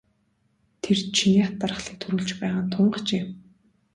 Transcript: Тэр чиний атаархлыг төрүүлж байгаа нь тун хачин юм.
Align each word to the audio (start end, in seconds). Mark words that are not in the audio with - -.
Тэр 0.83 0.97
чиний 1.15 1.45
атаархлыг 1.49 1.97
төрүүлж 2.01 2.29
байгаа 2.41 2.63
нь 2.63 2.71
тун 2.73 2.87
хачин 2.95 3.19
юм. 3.23 3.29